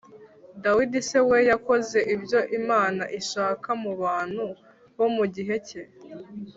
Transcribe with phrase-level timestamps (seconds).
[0.63, 4.45] Dawidic we yakoze ibyo Imana ishaka mu bantu
[4.97, 5.81] bo mu gihe cye